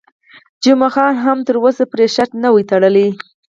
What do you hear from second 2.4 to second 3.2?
نه وي تړلی.